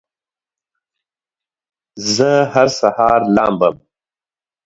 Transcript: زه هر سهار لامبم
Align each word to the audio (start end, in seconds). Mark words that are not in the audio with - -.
زه 2.13 2.31
هر 2.53 2.67
سهار 2.79 3.19
لامبم 3.35 3.75